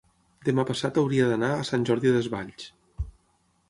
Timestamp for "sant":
1.71-1.87